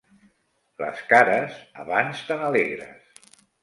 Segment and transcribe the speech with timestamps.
[0.85, 3.27] Les cares, abans tant alegres